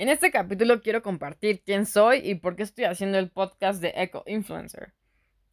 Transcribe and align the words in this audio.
En 0.00 0.08
este 0.08 0.30
capítulo 0.30 0.80
quiero 0.80 1.02
compartir 1.02 1.62
quién 1.62 1.84
soy 1.84 2.22
y 2.24 2.34
por 2.36 2.56
qué 2.56 2.62
estoy 2.62 2.84
haciendo 2.84 3.18
el 3.18 3.28
podcast 3.30 3.82
de 3.82 3.92
Eco 3.94 4.24
Influencer. 4.26 4.94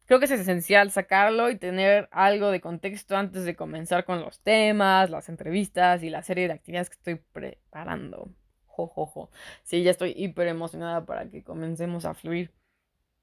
Creo 0.06 0.18
que 0.18 0.24
es 0.24 0.30
esencial 0.30 0.90
sacarlo 0.90 1.50
y 1.50 1.58
tener 1.58 2.08
algo 2.12 2.50
de 2.50 2.62
contexto 2.62 3.14
antes 3.14 3.44
de 3.44 3.54
comenzar 3.54 4.06
con 4.06 4.22
los 4.22 4.40
temas, 4.40 5.10
las 5.10 5.28
entrevistas 5.28 6.02
y 6.02 6.08
la 6.08 6.22
serie 6.22 6.46
de 6.46 6.54
actividades 6.54 6.88
que 6.88 6.94
estoy 6.94 7.16
preparando. 7.30 8.30
Jo, 8.64 9.30
Sí, 9.64 9.82
ya 9.82 9.90
estoy 9.90 10.14
hiper 10.16 10.48
emocionada 10.48 11.04
para 11.04 11.28
que 11.28 11.44
comencemos 11.44 12.06
a 12.06 12.14
fluir. 12.14 12.50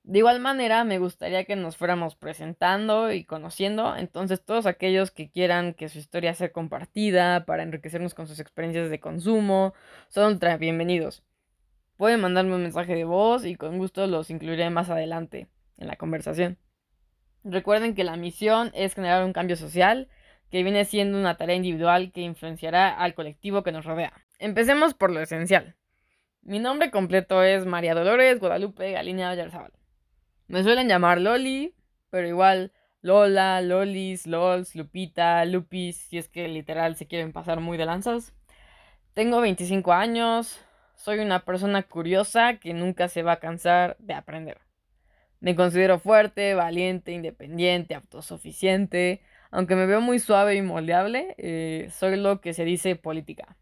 De 0.07 0.19
igual 0.19 0.39
manera, 0.39 0.83
me 0.83 0.99
gustaría 0.99 1.45
que 1.45 1.55
nos 1.55 1.77
fuéramos 1.77 2.15
presentando 2.15 3.11
y 3.11 3.23
conociendo. 3.23 3.95
Entonces, 3.95 4.45
todos 4.45 4.67
aquellos 4.67 5.09
que 5.09 5.31
quieran 5.31 5.73
que 5.73 5.89
su 5.89 5.97
historia 5.97 6.35
sea 6.35 6.51
compartida 6.51 7.43
para 7.45 7.63
enriquecernos 7.63 8.13
con 8.13 8.27
sus 8.27 8.39
experiencias 8.39 8.91
de 8.91 8.99
consumo, 8.99 9.73
son 10.09 10.39
bienvenidos. 10.59 11.23
Pueden 11.97 12.21
mandarme 12.21 12.53
un 12.53 12.61
mensaje 12.61 12.93
de 12.93 13.03
voz 13.03 13.45
y 13.45 13.55
con 13.55 13.79
gusto 13.79 14.05
los 14.05 14.29
incluiré 14.29 14.69
más 14.69 14.91
adelante 14.91 15.47
en 15.77 15.87
la 15.87 15.95
conversación. 15.95 16.59
Recuerden 17.43 17.95
que 17.95 18.03
la 18.03 18.15
misión 18.15 18.69
es 18.75 18.93
generar 18.93 19.25
un 19.25 19.33
cambio 19.33 19.55
social 19.55 20.07
que 20.51 20.61
viene 20.61 20.85
siendo 20.85 21.17
una 21.17 21.35
tarea 21.35 21.55
individual 21.55 22.11
que 22.11 22.21
influenciará 22.21 22.95
al 22.95 23.15
colectivo 23.15 23.63
que 23.63 23.71
nos 23.71 23.85
rodea. 23.85 24.13
Empecemos 24.37 24.93
por 24.93 25.09
lo 25.09 25.19
esencial. 25.19 25.75
Mi 26.43 26.59
nombre 26.59 26.91
completo 26.91 27.41
es 27.41 27.65
María 27.65 27.95
Dolores 27.95 28.39
Guadalupe 28.39 28.91
Galiña 28.91 29.33
Yarzabal. 29.33 29.71
Me 30.47 30.61
suelen 30.63 30.87
llamar 30.87 31.19
Loli, 31.19 31.73
pero 32.11 32.27
igual 32.27 32.71
Lola, 33.01 33.61
Lolis, 33.61 34.27
Lols, 34.27 34.75
Lupita, 34.75 35.43
Lupis, 35.45 35.97
si 35.97 36.17
es 36.17 36.27
que 36.27 36.47
literal 36.47 36.95
se 36.95 37.07
quieren 37.07 37.33
pasar 37.33 37.61
muy 37.61 37.77
de 37.77 37.85
lanzas. 37.85 38.33
Tengo 39.13 39.41
25 39.41 39.93
años, 39.93 40.59
soy 40.95 41.19
una 41.19 41.45
persona 41.45 41.83
curiosa 41.83 42.57
que 42.59 42.73
nunca 42.73 43.07
se 43.07 43.23
va 43.23 43.33
a 43.33 43.39
cansar 43.39 43.95
de 43.99 44.13
aprender. 44.13 44.59
Me 45.39 45.55
considero 45.55 45.99
fuerte, 45.99 46.53
valiente, 46.53 47.11
independiente, 47.11 47.95
autosuficiente. 47.95 49.21
Aunque 49.51 49.75
me 49.75 49.85
veo 49.85 50.01
muy 50.01 50.19
suave 50.19 50.55
y 50.55 50.61
moldeable, 50.61 51.35
eh, 51.37 51.89
soy 51.91 52.17
lo 52.17 52.41
que 52.41 52.53
se 52.53 52.65
dice 52.65 52.95
política. 52.95 53.57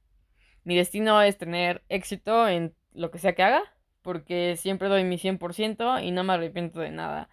Mi 0.64 0.76
destino 0.76 1.22
es 1.22 1.38
tener 1.38 1.84
éxito 1.90 2.48
en 2.48 2.76
lo 2.94 3.12
que 3.12 3.20
sea 3.20 3.36
que 3.36 3.44
haga 3.44 3.73
porque 4.03 4.56
siempre 4.58 4.90
doy 4.90 5.03
mi 5.03 5.18
100% 5.18 6.03
y 6.03 6.12
no 6.12 6.24
me 6.24 6.34
arrepiento 6.34 6.80
de 6.80 6.91
nada. 6.91 7.30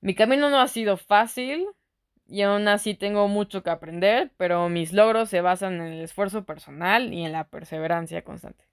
Mi 0.00 0.14
camino 0.14 0.50
no 0.50 0.60
ha 0.60 0.68
sido 0.68 0.96
fácil 0.96 1.66
y 2.28 2.42
aún 2.42 2.68
así 2.68 2.94
tengo 2.94 3.26
mucho 3.28 3.62
que 3.62 3.70
aprender, 3.70 4.32
pero 4.36 4.68
mis 4.68 4.92
logros 4.92 5.30
se 5.30 5.40
basan 5.40 5.74
en 5.80 5.92
el 5.94 6.02
esfuerzo 6.02 6.44
personal 6.44 7.14
y 7.14 7.24
en 7.24 7.32
la 7.32 7.48
perseverancia 7.48 8.22
constante. 8.22 8.68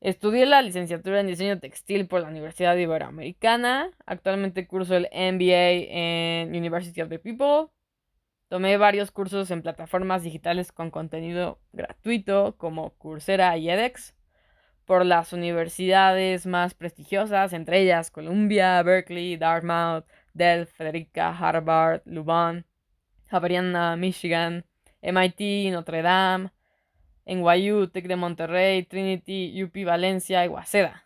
Estudié 0.00 0.46
la 0.46 0.62
licenciatura 0.62 1.20
en 1.20 1.26
diseño 1.26 1.58
textil 1.58 2.06
por 2.06 2.20
la 2.22 2.28
Universidad 2.28 2.76
Iberoamericana. 2.76 3.90
Actualmente 4.04 4.66
curso 4.66 4.94
el 4.94 5.08
MBA 5.12 5.90
en 5.90 6.54
University 6.54 7.00
of 7.00 7.08
the 7.08 7.18
People. 7.18 7.72
Tomé 8.48 8.76
varios 8.76 9.10
cursos 9.10 9.50
en 9.50 9.62
plataformas 9.62 10.22
digitales 10.22 10.70
con 10.70 10.90
contenido 10.90 11.58
gratuito 11.72 12.56
como 12.56 12.90
Coursera 12.98 13.56
y 13.56 13.70
edX 13.70 14.15
por 14.86 15.04
las 15.04 15.32
universidades 15.32 16.46
más 16.46 16.74
prestigiosas, 16.74 17.52
entre 17.52 17.82
ellas 17.82 18.10
Columbia, 18.10 18.82
Berkeley, 18.82 19.36
Dartmouth, 19.36 20.04
Delft, 20.32 20.74
Frederica, 20.74 21.36
Harvard, 21.36 22.02
Leuven, 22.06 22.64
Javeriana, 23.26 23.96
Michigan, 23.96 24.64
MIT, 25.02 25.72
Notre 25.72 26.02
Dame, 26.02 26.50
NYU, 27.26 27.88
Tech 27.88 28.06
de 28.06 28.16
Monterrey, 28.16 28.84
Trinity, 28.84 29.62
UP 29.62 29.84
Valencia 29.84 30.44
y 30.44 30.48
Waseda. 30.48 31.04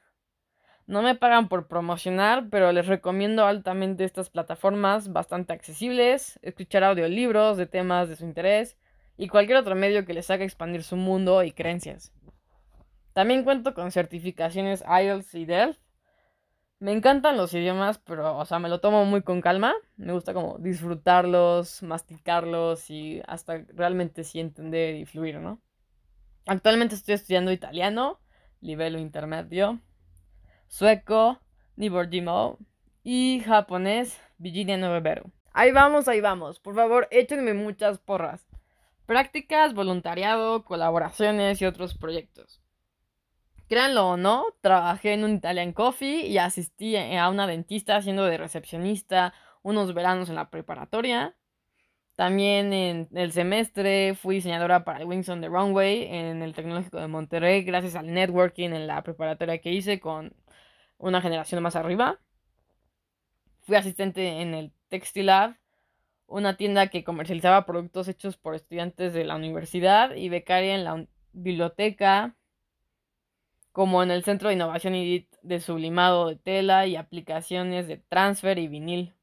No 0.87 1.03
me 1.03 1.15
pagan 1.15 1.49
por 1.49 1.67
promocionar, 1.69 2.49
pero 2.51 2.73
les 2.73 2.87
recomiendo 2.87 3.47
altamente 3.47 4.05
estas 4.05 4.29
plataformas 4.29 5.13
bastante 5.13 5.53
accesibles, 5.53 6.39
escuchar 6.43 6.85
audiolibros 6.85 7.57
de 7.57 7.67
temas 7.67 8.09
de 8.09 8.17
su 8.17 8.25
interés 8.25 8.77
y 9.17 9.29
cualquier 9.29 9.59
otro 9.59 9.77
medio 9.77 10.05
que 10.05 10.15
les 10.15 10.31
haga 10.31 10.45
expandir 10.45 10.83
su 10.83 10.97
mundo 10.97 11.45
y 11.45 11.53
creencias. 11.53 12.13
También 13.13 13.45
cuento 13.45 13.75
con 13.75 13.91
certificaciones 13.91 14.85
IELTS 14.87 15.35
y 15.35 15.45
DELF. 15.45 15.79
Me 16.79 16.93
encantan 16.93 17.37
los 17.37 17.53
idiomas, 17.53 17.99
pero, 17.99 18.39
o 18.39 18.45
sea, 18.47 18.59
me 18.59 18.69
lo 18.69 18.81
tomo 18.81 19.05
muy 19.05 19.23
con 19.23 19.41
calma. 19.41 19.75
Me 19.97 20.13
gusta 20.13 20.33
como 20.33 20.59
disfrutarlos, 20.59 21.83
masticarlos 21.83 22.89
y 22.89 23.21
hasta 23.27 23.65
realmente 23.75 24.25
sí 24.25 24.41
entender 24.41 24.95
y 24.97 25.05
fluir, 25.05 25.41
¿no? 25.41 25.61
Actualmente 26.47 26.95
estoy 26.95 27.15
estudiando 27.15 27.53
italiano, 27.53 28.19
nivel 28.61 28.99
intermedio, 28.99 29.81
sueco, 30.69 31.39
Niborjimo 31.77 32.59
y 33.03 33.41
japonés, 33.41 34.21
Virginia 34.39 34.77
Noveberu. 34.77 35.31
Ahí 35.53 35.73
vamos, 35.73 36.09
ahí 36.09 36.21
vamos. 36.21 36.61
Por 36.61 36.75
favor, 36.75 37.09
échenme 37.11 37.55
muchas 37.55 37.99
porras. 37.99 38.47
Prácticas, 39.07 39.75
voluntariado, 39.75 40.65
colaboraciones 40.65 41.61
y 41.61 41.67
otros 41.67 41.97
proyectos. 41.97 42.60
Créanlo 43.71 44.09
o 44.09 44.17
no, 44.17 44.47
trabajé 44.63 45.13
en 45.13 45.23
un 45.23 45.37
Italian 45.37 45.73
Coffee 45.73 46.27
y 46.27 46.39
asistí 46.39 46.97
a 46.97 47.31
una 47.31 47.47
dentista 47.47 47.95
haciendo 47.95 48.25
de 48.25 48.37
recepcionista 48.37 49.33
unos 49.63 49.95
veranos 49.95 50.29
en 50.29 50.35
la 50.35 50.51
preparatoria. 50.51 51.37
También 52.17 52.73
en 52.73 53.09
el 53.15 53.31
semestre 53.31 54.17
fui 54.17 54.35
diseñadora 54.35 54.83
para 54.83 55.07
Wings 55.07 55.29
on 55.29 55.41
the 55.41 55.47
Runway 55.47 56.03
en 56.13 56.43
el 56.43 56.53
Tecnológico 56.53 56.99
de 56.99 57.07
Monterrey 57.07 57.63
gracias 57.63 57.95
al 57.95 58.13
networking 58.13 58.71
en 58.71 58.89
la 58.89 59.05
preparatoria 59.05 59.59
que 59.61 59.71
hice 59.71 60.01
con 60.01 60.35
una 60.99 61.21
generación 61.21 61.63
más 61.63 61.77
arriba. 61.77 62.19
Fui 63.61 63.77
asistente 63.77 64.41
en 64.43 64.53
el 64.53 64.73
Textil 64.89 65.27
Lab, 65.27 65.55
una 66.27 66.57
tienda 66.57 66.89
que 66.89 67.05
comercializaba 67.05 67.67
productos 67.67 68.09
hechos 68.09 68.37
por 68.37 68.57
estudiantes 68.57 69.13
de 69.13 69.25
la 69.25 69.37
universidad 69.37 70.17
y 70.17 70.29
becaria 70.29 70.75
en 70.75 70.83
la 70.83 71.07
biblioteca 71.33 72.35
como 73.73 74.03
en 74.03 74.11
el 74.11 74.25
Centro 74.25 74.49
de 74.49 74.55
Innovación 74.55 74.95
y 74.95 75.29
de 75.43 75.61
Sublimado 75.61 76.29
de 76.29 76.37
Tela 76.37 76.87
y 76.87 76.97
aplicaciones 76.97 77.87
de 77.87 77.97
transfer 77.97 78.59
y 78.59 78.69
vinil. 78.69 79.15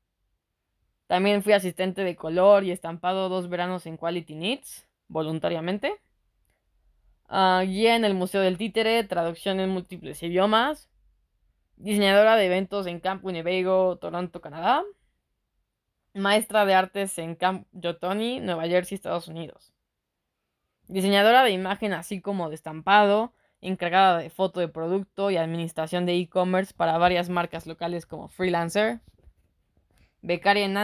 También 1.07 1.43
fui 1.43 1.53
asistente 1.53 2.03
de 2.03 2.15
color 2.15 2.63
y 2.63 2.71
estampado 2.71 3.29
dos 3.29 3.49
veranos 3.49 3.85
en 3.85 3.97
Quality 3.97 4.35
Needs, 4.35 4.87
voluntariamente. 5.07 5.99
Uh, 7.29 7.61
guía 7.65 7.95
en 7.95 8.05
el 8.05 8.13
Museo 8.13 8.41
del 8.41 8.57
Títere, 8.57 9.03
traducción 9.03 9.59
en 9.59 9.69
múltiples 9.69 10.21
idiomas. 10.23 10.89
Diseñadora 11.75 12.35
de 12.35 12.45
eventos 12.45 12.87
en 12.87 12.99
Camp 12.99 13.23
Winnebago, 13.23 13.97
Toronto, 13.97 14.41
Canadá. 14.41 14.83
Maestra 16.13 16.65
de 16.65 16.73
artes 16.73 17.17
en 17.19 17.35
Camp 17.35 17.67
Yotoni, 17.73 18.39
Nueva 18.39 18.67
Jersey, 18.67 18.95
Estados 18.95 19.27
Unidos. 19.27 19.73
Diseñadora 20.87 21.43
de 21.43 21.51
imagen 21.51 21.93
así 21.93 22.21
como 22.21 22.49
de 22.49 22.55
estampado, 22.55 23.33
encargada 23.61 24.19
de 24.19 24.29
foto 24.29 24.59
de 24.59 24.67
producto 24.67 25.31
y 25.31 25.37
administración 25.37 26.05
de 26.05 26.15
e-commerce 26.15 26.73
para 26.75 26.97
varias 26.97 27.29
marcas 27.29 27.65
locales 27.67 28.05
como 28.05 28.27
Freelancer, 28.27 29.01
becaria 30.21 30.65
en 30.65 30.75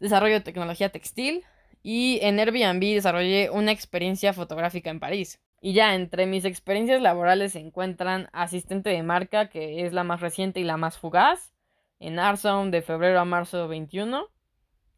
desarrollo 0.00 0.34
de 0.34 0.40
tecnología 0.40 0.90
textil 0.90 1.44
y 1.82 2.18
en 2.22 2.38
Airbnb 2.38 2.80
desarrollé 2.80 3.50
una 3.50 3.72
experiencia 3.72 4.32
fotográfica 4.32 4.90
en 4.90 5.00
París. 5.00 5.40
Y 5.60 5.72
ya 5.72 5.94
entre 5.94 6.26
mis 6.26 6.44
experiencias 6.44 7.00
laborales 7.00 7.52
se 7.52 7.60
encuentran 7.60 8.28
asistente 8.32 8.90
de 8.90 9.02
marca, 9.02 9.48
que 9.48 9.86
es 9.86 9.92
la 9.92 10.04
más 10.04 10.20
reciente 10.20 10.60
y 10.60 10.64
la 10.64 10.76
más 10.76 10.98
fugaz, 10.98 11.54
en 12.00 12.18
Arzone 12.18 12.70
de 12.70 12.82
febrero 12.82 13.20
a 13.20 13.24
marzo 13.24 13.66
21, 13.68 14.28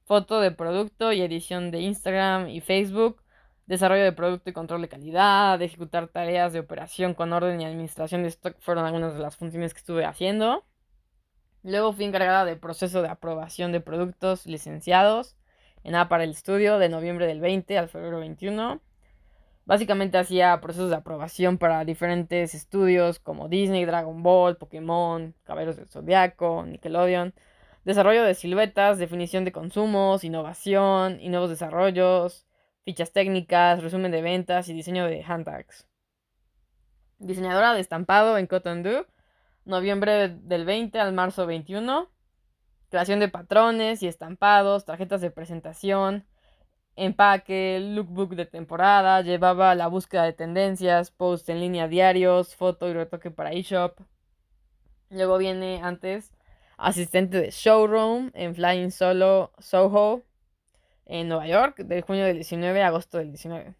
foto 0.04 0.40
de 0.40 0.50
producto 0.50 1.12
y 1.12 1.20
edición 1.20 1.70
de 1.70 1.80
Instagram 1.80 2.48
y 2.48 2.60
Facebook, 2.60 3.22
desarrollo 3.66 4.04
de 4.04 4.12
producto 4.12 4.50
y 4.50 4.52
control 4.52 4.82
de 4.82 4.88
calidad, 4.88 5.60
ejecutar 5.60 6.08
tareas 6.08 6.52
de 6.52 6.60
operación 6.60 7.14
con 7.14 7.32
orden 7.32 7.60
y 7.60 7.64
administración 7.64 8.22
de 8.22 8.28
stock 8.28 8.56
fueron 8.60 8.84
algunas 8.86 9.14
de 9.14 9.20
las 9.20 9.36
funciones 9.36 9.74
que 9.74 9.78
estuve 9.78 10.04
haciendo. 10.04 10.64
Luego 11.62 11.92
fui 11.92 12.04
encargada 12.04 12.44
del 12.44 12.58
proceso 12.58 13.02
de 13.02 13.08
aprobación 13.08 13.72
de 13.72 13.80
productos 13.80 14.46
licenciados 14.46 15.36
en 15.82 15.94
el 15.94 16.34
Studio 16.34 16.78
de 16.78 16.88
noviembre 16.88 17.26
del 17.26 17.40
20 17.40 17.78
al 17.78 17.88
febrero 17.88 18.18
21. 18.18 18.80
Básicamente 19.64 20.18
hacía 20.18 20.60
procesos 20.60 20.90
de 20.90 20.96
aprobación 20.96 21.58
para 21.58 21.84
diferentes 21.84 22.54
estudios 22.54 23.18
como 23.18 23.48
Disney, 23.48 23.84
Dragon 23.84 24.22
Ball, 24.22 24.56
Pokémon, 24.56 25.34
Caballeros 25.44 25.76
del 25.76 25.88
Zodiaco, 25.88 26.64
Nickelodeon. 26.66 27.34
Desarrollo 27.84 28.24
de 28.24 28.34
siluetas, 28.34 28.98
definición 28.98 29.44
de 29.44 29.52
consumos, 29.52 30.24
innovación 30.24 31.20
y 31.20 31.28
nuevos 31.28 31.50
desarrollos, 31.50 32.46
fichas 32.86 33.12
técnicas, 33.12 33.82
resumen 33.82 34.12
de 34.12 34.22
ventas 34.22 34.68
y 34.68 34.72
diseño 34.72 35.06
de 35.06 35.24
handbags. 35.24 35.88
Diseñadora 37.18 37.74
de 37.74 37.80
estampado 37.80 38.38
en 38.38 38.46
Cotton 38.46 38.84
Do, 38.84 39.06
noviembre 39.64 40.28
del 40.28 40.64
20 40.64 41.00
al 41.00 41.12
marzo 41.12 41.46
21. 41.46 42.08
Creación 42.88 43.18
de 43.18 43.26
patrones 43.26 44.04
y 44.04 44.06
estampados, 44.06 44.84
tarjetas 44.84 45.20
de 45.20 45.32
presentación, 45.32 46.26
empaque, 46.94 47.80
lookbook 47.80 48.36
de 48.36 48.46
temporada, 48.46 49.20
llevaba 49.22 49.74
la 49.74 49.88
búsqueda 49.88 50.22
de 50.22 50.32
tendencias, 50.32 51.10
posts 51.10 51.48
en 51.48 51.58
línea 51.58 51.88
diarios, 51.88 52.54
foto 52.54 52.88
y 52.88 52.92
retoque 52.92 53.32
para 53.32 53.50
eShop. 53.50 53.98
Luego 55.10 55.38
viene 55.38 55.80
antes 55.82 56.32
asistente 56.76 57.40
de 57.40 57.50
showroom 57.50 58.30
en 58.34 58.54
Flying 58.54 58.92
Solo 58.92 59.50
Soho 59.58 60.22
en 61.06 61.28
Nueva 61.28 61.46
York, 61.46 61.78
de 61.78 62.02
junio 62.02 62.24
del 62.24 62.36
19 62.36 62.82
a 62.82 62.88
agosto 62.88 63.18
del 63.18 63.30
19. 63.30 63.74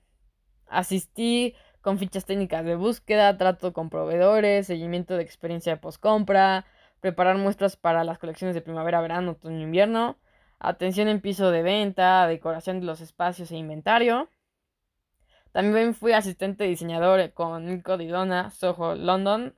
Asistí 0.67 1.55
con 1.83 1.99
fichas 1.99 2.25
técnicas 2.25 2.65
de 2.65 2.75
búsqueda, 2.77 3.37
trato 3.37 3.73
con 3.73 3.91
proveedores, 3.91 4.67
seguimiento 4.67 5.17
de 5.17 5.23
experiencia 5.23 5.75
de 5.75 5.81
postcompra, 5.81 6.67
preparar 7.01 7.39
muestras 7.39 7.77
para 7.77 8.03
las 8.05 8.19
colecciones 8.19 8.55
de 8.55 8.63
primavera, 8.63 9.01
verano, 9.01 9.33
otoño, 9.33 9.61
invierno 9.61 10.17
atención 10.59 11.09
en 11.09 11.21
piso 11.21 11.51
de 11.51 11.63
venta, 11.63 12.27
decoración 12.27 12.81
de 12.81 12.87
los 12.87 13.01
espacios 13.01 13.51
e 13.51 13.57
inventario. 13.57 14.29
También 15.53 15.95
fui 15.95 16.13
asistente 16.13 16.65
diseñador 16.65 17.33
con 17.33 17.67
Nico 17.67 17.97
Didona, 17.97 18.51
Soho, 18.51 18.95
London, 18.95 19.55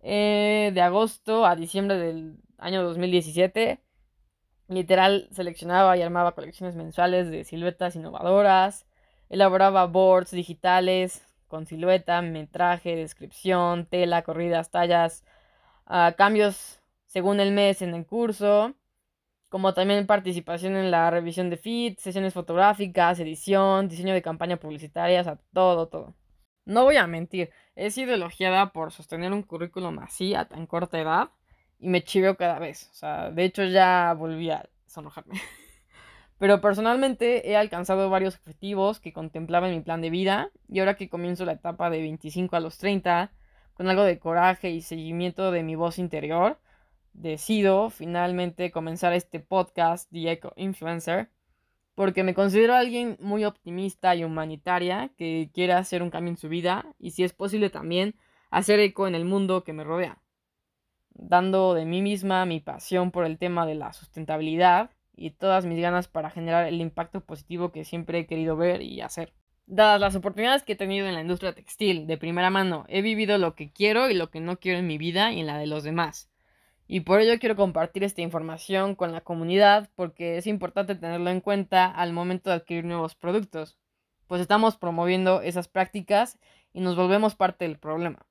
eh, 0.00 0.70
de 0.72 0.80
agosto 0.80 1.44
a 1.44 1.56
diciembre 1.56 1.96
del 1.98 2.38
año 2.56 2.82
2017. 2.82 3.80
Literal, 4.68 5.28
seleccionaba 5.32 5.96
y 5.96 6.02
armaba 6.02 6.32
colecciones 6.34 6.76
mensuales 6.76 7.30
de 7.30 7.44
siluetas 7.44 7.96
innovadoras, 7.96 8.86
elaboraba 9.30 9.86
boards 9.86 10.30
digitales 10.30 11.26
con 11.48 11.66
silueta, 11.66 12.20
metraje, 12.22 12.96
descripción, 12.96 13.86
tela, 13.86 14.22
corridas, 14.22 14.70
tallas, 14.70 15.24
ah, 15.86 16.14
cambios 16.16 16.80
según 17.06 17.40
el 17.40 17.52
mes 17.52 17.82
en 17.82 17.94
el 17.94 18.06
curso 18.06 18.74
como 19.48 19.74
también 19.74 20.06
participación 20.06 20.76
en 20.76 20.90
la 20.90 21.10
revisión 21.10 21.50
de 21.50 21.56
feed, 21.56 21.98
sesiones 21.98 22.34
fotográficas, 22.34 23.18
edición, 23.20 23.88
diseño 23.88 24.14
de 24.14 24.22
campaña 24.22 24.58
publicitaria, 24.58 25.38
todo, 25.52 25.88
todo. 25.88 26.14
No 26.64 26.84
voy 26.84 26.96
a 26.96 27.06
mentir, 27.06 27.50
he 27.74 27.90
sido 27.90 28.14
elogiada 28.14 28.72
por 28.72 28.92
sostener 28.92 29.32
un 29.32 29.42
currículum 29.42 29.98
así 30.00 30.34
a 30.34 30.46
tan 30.46 30.66
corta 30.66 31.00
edad 31.00 31.30
y 31.78 31.88
me 31.88 32.02
chiveo 32.02 32.36
cada 32.36 32.58
vez. 32.58 32.88
O 32.92 32.94
sea, 32.94 33.30
de 33.30 33.44
hecho 33.44 33.64
ya 33.64 34.14
volví 34.16 34.50
a 34.50 34.68
sonrojarme. 34.86 35.34
Pero 36.38 36.60
personalmente 36.60 37.50
he 37.50 37.56
alcanzado 37.56 38.10
varios 38.10 38.36
objetivos 38.36 39.00
que 39.00 39.12
contemplaba 39.12 39.68
en 39.68 39.74
mi 39.74 39.80
plan 39.80 40.00
de 40.00 40.10
vida 40.10 40.50
y 40.68 40.78
ahora 40.78 40.94
que 40.94 41.08
comienzo 41.08 41.44
la 41.44 41.52
etapa 41.52 41.90
de 41.90 42.00
25 42.00 42.54
a 42.54 42.60
los 42.60 42.78
30, 42.78 43.32
con 43.74 43.88
algo 43.88 44.04
de 44.04 44.18
coraje 44.18 44.70
y 44.70 44.82
seguimiento 44.82 45.50
de 45.50 45.64
mi 45.64 45.74
voz 45.74 45.98
interior, 45.98 46.60
decido 47.12 47.90
finalmente 47.90 48.70
comenzar 48.70 49.12
este 49.12 49.40
podcast 49.40 50.10
The 50.12 50.30
Eco 50.30 50.52
Influencer 50.56 51.30
porque 51.98 52.22
me 52.22 52.32
considero 52.32 52.76
alguien 52.76 53.16
muy 53.18 53.44
optimista 53.44 54.14
y 54.14 54.22
humanitaria 54.22 55.10
que 55.18 55.50
quiere 55.52 55.72
hacer 55.72 56.00
un 56.00 56.10
cambio 56.10 56.30
en 56.30 56.36
su 56.36 56.48
vida 56.48 56.86
y 57.00 57.10
si 57.10 57.24
es 57.24 57.32
posible 57.32 57.70
también 57.70 58.14
hacer 58.50 58.78
eco 58.78 59.08
en 59.08 59.16
el 59.16 59.24
mundo 59.24 59.64
que 59.64 59.72
me 59.72 59.82
rodea, 59.82 60.22
dando 61.18 61.74
de 61.74 61.84
mí 61.84 62.00
misma 62.00 62.46
mi 62.46 62.60
pasión 62.60 63.10
por 63.10 63.26
el 63.26 63.36
tema 63.36 63.66
de 63.66 63.74
la 63.74 63.92
sustentabilidad 63.92 64.90
y 65.14 65.30
todas 65.30 65.66
mis 65.66 65.80
ganas 65.80 66.08
para 66.08 66.30
generar 66.30 66.66
el 66.66 66.80
impacto 66.80 67.20
positivo 67.20 67.72
que 67.72 67.84
siempre 67.84 68.20
he 68.20 68.26
querido 68.26 68.56
ver 68.56 68.82
y 68.82 69.00
hacer. 69.00 69.34
Dadas 69.66 70.00
las 70.00 70.14
oportunidades 70.14 70.62
que 70.62 70.72
he 70.72 70.76
tenido 70.76 71.06
en 71.06 71.14
la 71.14 71.20
industria 71.20 71.52
textil 71.52 72.06
de 72.06 72.16
primera 72.16 72.48
mano, 72.48 72.86
he 72.88 73.02
vivido 73.02 73.36
lo 73.36 73.54
que 73.54 73.70
quiero 73.70 74.08
y 74.08 74.14
lo 74.14 74.30
que 74.30 74.40
no 74.40 74.58
quiero 74.58 74.78
en 74.78 74.86
mi 74.86 74.96
vida 74.96 75.32
y 75.32 75.40
en 75.40 75.46
la 75.46 75.58
de 75.58 75.66
los 75.66 75.82
demás. 75.82 76.30
Y 76.86 77.00
por 77.00 77.20
ello 77.20 77.38
quiero 77.38 77.56
compartir 77.56 78.02
esta 78.02 78.22
información 78.22 78.94
con 78.94 79.12
la 79.12 79.20
comunidad 79.20 79.90
porque 79.94 80.38
es 80.38 80.46
importante 80.46 80.94
tenerlo 80.94 81.28
en 81.28 81.42
cuenta 81.42 81.84
al 81.84 82.14
momento 82.14 82.48
de 82.48 82.56
adquirir 82.56 82.84
nuevos 82.84 83.14
productos, 83.14 83.76
pues 84.26 84.40
estamos 84.40 84.76
promoviendo 84.76 85.42
esas 85.42 85.68
prácticas 85.68 86.38
y 86.72 86.80
nos 86.80 86.96
volvemos 86.96 87.34
parte 87.34 87.66
del 87.66 87.78
problema. 87.78 88.27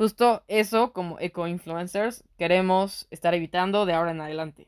Justo 0.00 0.44
eso, 0.48 0.94
como 0.94 1.18
eco-influencers, 1.20 2.24
queremos 2.38 3.06
estar 3.10 3.34
evitando 3.34 3.84
de 3.84 3.92
ahora 3.92 4.12
en 4.12 4.22
adelante. 4.22 4.66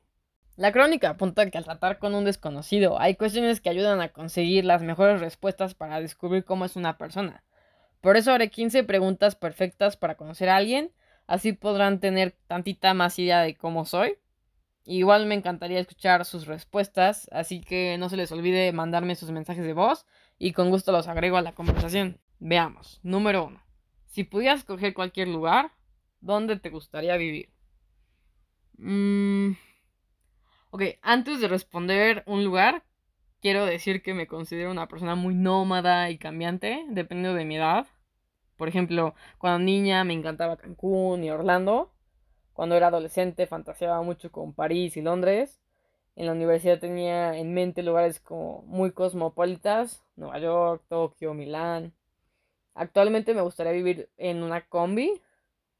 La 0.56 0.72
crónica 0.72 1.08
apunta 1.08 1.48
que 1.48 1.56
al 1.56 1.64
tratar 1.64 1.98
con 1.98 2.14
un 2.14 2.26
desconocido 2.26 3.00
hay 3.00 3.14
cuestiones 3.16 3.62
que 3.62 3.70
ayudan 3.70 4.02
a 4.02 4.10
conseguir 4.10 4.66
las 4.66 4.82
mejores 4.82 5.22
respuestas 5.22 5.72
para 5.74 6.02
descubrir 6.02 6.44
cómo 6.44 6.66
es 6.66 6.76
una 6.76 6.98
persona. 6.98 7.44
Por 8.02 8.18
eso 8.18 8.30
haré 8.30 8.50
15 8.50 8.84
preguntas 8.84 9.34
perfectas 9.34 9.96
para 9.96 10.16
conocer 10.16 10.50
a 10.50 10.56
alguien 10.56 10.92
Así 11.26 11.54
podrán 11.54 11.98
tener 11.98 12.32
tantita 12.46 12.92
más 12.92 13.18
idea 13.18 13.40
de 13.40 13.56
cómo 13.56 13.86
soy. 13.86 14.18
Igual 14.84 15.24
me 15.24 15.34
encantaría 15.34 15.80
escuchar 15.80 16.26
sus 16.26 16.46
respuestas, 16.46 17.30
así 17.32 17.62
que 17.62 17.96
no 17.96 18.10
se 18.10 18.18
les 18.18 18.30
olvide 18.32 18.70
mandarme 18.72 19.14
sus 19.14 19.30
mensajes 19.30 19.64
de 19.64 19.72
voz 19.72 20.04
y 20.38 20.52
con 20.52 20.68
gusto 20.68 20.92
los 20.92 21.08
agrego 21.08 21.38
a 21.38 21.42
la 21.42 21.54
conversación. 21.54 22.18
Veamos. 22.38 23.00
Número 23.02 23.46
1. 23.46 23.71
Si 24.12 24.24
pudieras 24.24 24.60
escoger 24.60 24.92
cualquier 24.92 25.28
lugar, 25.28 25.72
¿dónde 26.20 26.58
te 26.58 26.68
gustaría 26.68 27.16
vivir? 27.16 27.48
Mm, 28.76 29.52
ok, 30.68 30.82
antes 31.00 31.40
de 31.40 31.48
responder 31.48 32.22
un 32.26 32.44
lugar, 32.44 32.84
quiero 33.40 33.64
decir 33.64 34.02
que 34.02 34.12
me 34.12 34.26
considero 34.26 34.70
una 34.70 34.86
persona 34.86 35.14
muy 35.14 35.34
nómada 35.34 36.10
y 36.10 36.18
cambiante, 36.18 36.84
dependiendo 36.90 37.38
de 37.38 37.46
mi 37.46 37.56
edad. 37.56 37.86
Por 38.58 38.68
ejemplo, 38.68 39.14
cuando 39.38 39.60
niña 39.60 40.04
me 40.04 40.12
encantaba 40.12 40.58
Cancún 40.58 41.24
y 41.24 41.30
Orlando. 41.30 41.90
Cuando 42.52 42.76
era 42.76 42.88
adolescente 42.88 43.46
fantaseaba 43.46 44.02
mucho 44.02 44.30
con 44.30 44.52
París 44.52 44.94
y 44.98 45.00
Londres. 45.00 45.58
En 46.16 46.26
la 46.26 46.32
universidad 46.32 46.78
tenía 46.78 47.34
en 47.38 47.54
mente 47.54 47.82
lugares 47.82 48.20
como 48.20 48.60
muy 48.66 48.92
cosmopolitas, 48.92 50.04
Nueva 50.16 50.38
York, 50.38 50.84
Tokio, 50.90 51.32
Milán. 51.32 51.94
Actualmente 52.74 53.34
me 53.34 53.42
gustaría 53.42 53.72
vivir 53.72 54.08
en 54.16 54.42
una 54.42 54.62
combi, 54.62 55.20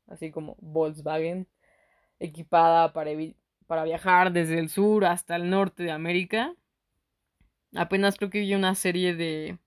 así 0.09 0.31
como 0.31 0.57
Volkswagen, 0.61 1.47
equipada 2.19 2.93
para, 2.93 3.11
para 3.67 3.85
viajar 3.85 4.33
desde 4.33 4.59
el 4.59 4.69
sur 4.69 5.05
hasta 5.05 5.37
el 5.37 5.51
norte 5.51 5.83
de 5.85 5.91
América. 5.91 6.55
Apenas 7.75 8.17
creo 8.17 8.31
que 8.31 8.41
vi 8.41 8.55
una 8.55 8.75
serie 8.75 9.15
de... 9.15 9.59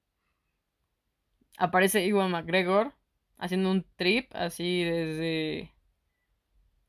Aparece 1.57 2.05
Iwan 2.05 2.31
McGregor 2.31 2.93
haciendo 3.37 3.71
un 3.71 3.85
trip 3.95 4.29
así 4.33 4.83
desde 4.83 5.71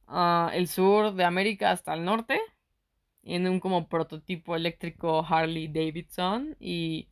ah, 0.06 0.50
el 0.54 0.68
sur 0.68 1.14
de 1.14 1.24
América 1.24 1.70
hasta 1.70 1.94
el 1.94 2.04
norte 2.04 2.40
en 3.22 3.48
un 3.48 3.60
como 3.60 3.88
prototipo 3.88 4.54
eléctrico 4.54 5.24
Harley 5.28 5.68
Davidson 5.68 6.56
y 6.60 7.08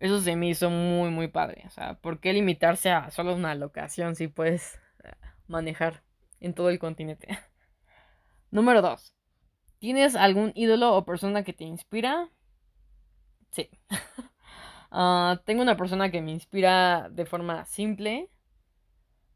eso 0.00 0.20
se 0.20 0.36
me 0.36 0.48
hizo 0.48 0.70
muy 0.70 1.10
muy 1.10 1.28
padre, 1.28 1.64
o 1.66 1.70
sea, 1.70 1.94
¿por 1.94 2.20
qué 2.20 2.32
limitarse 2.32 2.90
a 2.90 3.10
solo 3.10 3.34
una 3.34 3.54
locación 3.54 4.16
si 4.16 4.28
puedes 4.28 4.80
eh, 5.04 5.12
manejar 5.46 6.02
en 6.40 6.54
todo 6.54 6.70
el 6.70 6.78
continente? 6.78 7.28
Número 8.50 8.82
2. 8.82 9.14
¿Tienes 9.78 10.16
algún 10.16 10.52
ídolo 10.54 10.94
o 10.94 11.04
persona 11.04 11.44
que 11.44 11.52
te 11.52 11.64
inspira? 11.64 12.30
Sí. 13.50 13.70
Ah, 14.92 15.40
tengo 15.44 15.62
una 15.62 15.76
persona 15.76 16.10
que 16.10 16.20
me 16.20 16.32
inspira 16.32 17.08
de 17.10 17.24
forma 17.24 17.64
simple, 17.64 18.28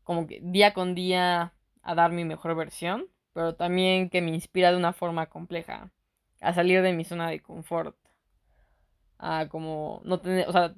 como 0.02 0.26
que 0.26 0.40
día 0.42 0.74
con 0.74 0.94
día 0.96 1.54
a 1.82 1.94
dar 1.94 2.10
mi 2.12 2.24
mejor 2.24 2.56
versión, 2.56 3.06
pero 3.32 3.54
también 3.54 4.10
que 4.10 4.20
me 4.20 4.30
inspira 4.32 4.72
de 4.72 4.76
una 4.76 4.92
forma 4.92 5.26
compleja 5.26 5.92
a 6.40 6.52
salir 6.52 6.82
de 6.82 6.92
mi 6.92 7.04
zona 7.04 7.28
de 7.30 7.40
confort, 7.40 7.96
a 9.24 9.48
como 9.48 10.02
no 10.04 10.20
tener, 10.20 10.48
o 10.48 10.52
sea, 10.52 10.74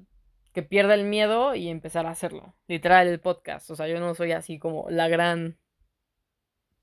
que 0.53 0.63
pierda 0.63 0.95
el 0.95 1.03
miedo 1.05 1.53
y 1.55 1.69
empezar 1.69 2.05
a 2.07 2.11
hacerlo. 2.11 2.55
Literal, 2.67 3.07
el 3.07 3.19
podcast. 3.19 3.69
O 3.71 3.75
sea, 3.75 3.87
yo 3.87 3.99
no 3.99 4.15
soy 4.15 4.31
así 4.31 4.57
como 4.59 4.89
la 4.89 5.07
gran 5.07 5.57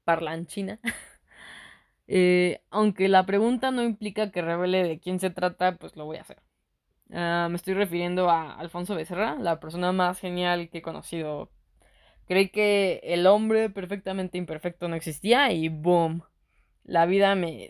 parlanchina. 0.04 0.78
eh, 2.06 2.62
aunque 2.70 3.08
la 3.08 3.26
pregunta 3.26 3.70
no 3.70 3.82
implica 3.82 4.30
que 4.30 4.42
revele 4.42 4.84
de 4.84 5.00
quién 5.00 5.20
se 5.20 5.30
trata, 5.30 5.76
pues 5.76 5.96
lo 5.96 6.04
voy 6.06 6.18
a 6.18 6.22
hacer. 6.22 6.42
Ah, 7.12 7.48
me 7.50 7.56
estoy 7.56 7.74
refiriendo 7.74 8.30
a 8.30 8.54
Alfonso 8.54 8.94
Becerra, 8.94 9.36
la 9.36 9.60
persona 9.60 9.92
más 9.92 10.20
genial 10.20 10.68
que 10.70 10.78
he 10.78 10.82
conocido. 10.82 11.50
Creí 12.26 12.50
que 12.50 13.00
el 13.04 13.26
hombre 13.26 13.70
perfectamente 13.70 14.38
imperfecto 14.38 14.88
no 14.88 14.96
existía 14.96 15.52
y 15.52 15.68
boom. 15.68 16.22
La 16.84 17.06
vida 17.06 17.34
me 17.34 17.64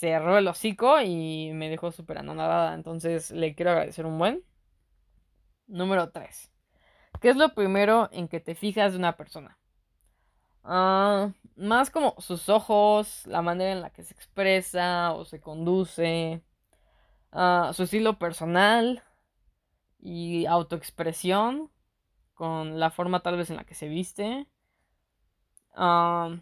cerró 0.00 0.38
el 0.38 0.48
hocico 0.48 1.00
y 1.02 1.52
me 1.52 1.68
dejó 1.68 1.92
súper 1.92 2.18
anonadada. 2.18 2.74
Entonces 2.74 3.30
le 3.30 3.54
quiero 3.54 3.72
agradecer 3.72 4.06
un 4.06 4.18
buen. 4.18 4.42
Número 5.66 6.10
3. 6.10 6.50
¿Qué 7.20 7.28
es 7.28 7.36
lo 7.36 7.54
primero 7.54 8.08
en 8.12 8.26
que 8.28 8.40
te 8.40 8.54
fijas 8.54 8.92
de 8.92 8.98
una 8.98 9.16
persona? 9.16 9.58
Ah, 10.64 11.32
más 11.56 11.90
como 11.90 12.14
sus 12.18 12.48
ojos, 12.48 13.26
la 13.26 13.42
manera 13.42 13.72
en 13.72 13.82
la 13.82 13.90
que 13.90 14.02
se 14.02 14.14
expresa 14.14 15.12
o 15.12 15.24
se 15.24 15.40
conduce, 15.40 16.42
ah, 17.32 17.72
su 17.74 17.82
estilo 17.82 18.18
personal 18.18 19.02
y 19.98 20.46
autoexpresión, 20.46 21.70
con 22.34 22.80
la 22.80 22.90
forma 22.90 23.20
tal 23.22 23.36
vez 23.36 23.50
en 23.50 23.56
la 23.56 23.64
que 23.64 23.74
se 23.74 23.88
viste. 23.88 24.46
Ah, 25.74 26.36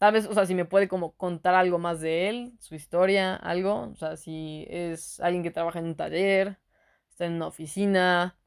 tal 0.00 0.14
vez, 0.14 0.26
o 0.26 0.32
sea, 0.32 0.46
si 0.46 0.54
me 0.54 0.64
puede 0.64 0.88
como 0.88 1.12
contar 1.12 1.54
algo 1.54 1.78
más 1.78 2.00
de 2.00 2.30
él, 2.30 2.54
su 2.58 2.74
historia, 2.74 3.36
algo. 3.36 3.90
O 3.92 3.96
sea, 3.96 4.16
si 4.16 4.66
es 4.70 5.20
alguien 5.20 5.42
que 5.42 5.50
trabaja 5.50 5.78
en 5.78 5.84
un 5.84 5.94
taller, 5.94 6.58
está 7.10 7.26
en 7.26 7.34
una 7.34 7.48
oficina, 7.48 8.38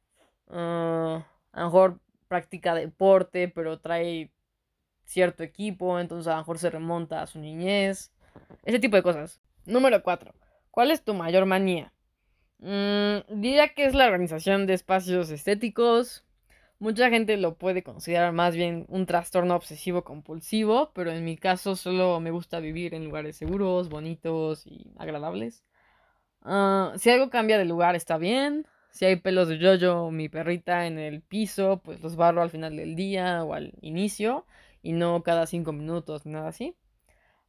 a 0.48 1.24
lo 1.54 1.64
mejor 1.66 2.00
practica 2.28 2.74
deporte, 2.74 3.50
pero 3.50 3.80
trae 3.80 4.32
cierto 5.04 5.44
equipo, 5.44 6.00
entonces 6.00 6.28
a 6.28 6.32
lo 6.32 6.38
mejor 6.38 6.58
se 6.58 6.72
remonta 6.72 7.22
a 7.22 7.28
su 7.28 7.38
niñez. 7.38 8.12
Ese 8.66 8.80
tipo 8.80 8.96
de 8.96 9.04
cosas. 9.04 9.40
Número 9.66 10.02
4. 10.02 10.34
¿Cuál 10.72 10.90
es 10.90 11.04
tu 11.04 11.14
mayor 11.14 11.46
manía? 11.46 11.94
Mm, 12.58 13.18
diría 13.30 13.76
que 13.76 13.86
es 13.86 13.94
la 13.94 14.08
organización 14.08 14.66
de 14.66 14.74
espacios 14.74 15.30
estéticos. 15.30 16.26
Mucha 16.84 17.10
gente 17.10 17.38
lo 17.38 17.56
puede 17.56 17.82
considerar 17.82 18.34
más 18.34 18.58
bien 18.58 18.86
un 18.90 19.06
trastorno 19.06 19.56
obsesivo 19.56 20.04
compulsivo, 20.04 20.92
pero 20.94 21.12
en 21.12 21.24
mi 21.24 21.38
caso 21.38 21.78
solo 21.78 22.20
me 22.20 22.30
gusta 22.30 22.60
vivir 22.60 22.94
en 22.94 23.06
lugares 23.06 23.38
seguros, 23.38 23.88
bonitos 23.88 24.68
y 24.68 24.92
agradables. 24.98 25.64
Ah, 26.42 26.92
si 26.98 27.10
algo 27.10 27.30
cambia 27.30 27.58
de 27.58 27.64
lugar 27.64 27.96
está 27.96 28.18
bien. 28.18 28.68
Si 28.92 29.06
hay 29.06 29.16
pelos 29.16 29.48
de 29.48 29.60
yoyo, 29.60 30.12
mi 30.12 30.28
perrita 30.28 30.86
en 30.86 31.00
el 31.00 31.22
piso, 31.22 31.80
pues 31.86 32.02
los 32.02 32.18
barro 32.18 32.42
al 32.42 32.50
final 32.50 32.76
del 32.76 32.98
día 32.98 33.46
o 33.46 33.54
al 33.54 33.72
inicio 33.80 34.46
y 34.82 34.92
no 34.92 35.24
cada 35.24 35.46
cinco 35.46 35.72
minutos 35.72 36.26
ni 36.26 36.34
nada 36.34 36.50
así. 36.50 36.76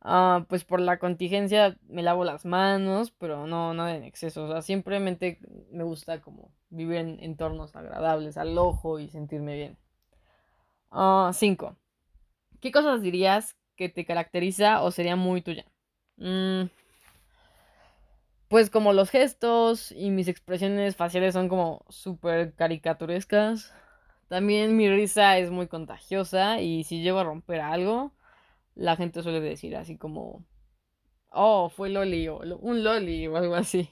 Ah, 0.06 0.44
pues 0.50 0.64
por 0.64 0.80
la 0.80 0.98
contingencia 0.98 1.78
me 1.88 2.02
lavo 2.02 2.24
las 2.24 2.44
manos, 2.44 3.10
pero 3.12 3.46
no 3.46 3.72
nada 3.72 3.96
en 3.96 4.04
exceso. 4.04 4.44
O 4.44 4.52
sea, 4.52 4.60
simplemente 4.60 5.38
me 5.72 5.82
gusta 5.82 6.20
como 6.20 6.52
vivir 6.68 6.98
en 6.98 7.18
entornos 7.20 7.74
agradables 7.74 8.36
al 8.36 8.56
ojo 8.58 8.98
y 8.98 9.08
sentirme 9.08 9.56
bien. 9.56 9.78
5. 11.32 11.66
Ah, 11.66 11.76
¿Qué 12.60 12.70
cosas 12.70 13.00
dirías 13.00 13.56
que 13.76 13.88
te 13.88 14.04
caracteriza 14.04 14.82
o 14.82 14.90
sería 14.90 15.16
muy 15.16 15.40
tuya? 15.40 15.64
Mm, 16.18 16.64
pues 18.48 18.68
como 18.70 18.92
los 18.92 19.10
gestos 19.10 19.90
y 19.90 20.10
mis 20.10 20.28
expresiones 20.28 20.96
faciales 20.96 21.32
son 21.32 21.48
como 21.48 21.84
súper 21.88 22.54
caricaturescas. 22.54 23.72
También 24.28 24.76
mi 24.76 24.88
risa 24.88 25.38
es 25.38 25.50
muy 25.50 25.66
contagiosa 25.66 26.60
y 26.60 26.84
si 26.84 27.02
llego 27.02 27.18
a 27.18 27.24
romper 27.24 27.60
algo, 27.60 28.12
la 28.74 28.96
gente 28.96 29.22
suele 29.22 29.40
decir 29.40 29.76
así 29.76 29.96
como, 29.96 30.44
oh, 31.30 31.68
fue 31.68 31.90
Loli 31.90 32.28
o 32.28 32.38
un 32.38 32.84
Loli 32.84 33.26
o 33.26 33.36
algo 33.36 33.54
así. 33.54 33.88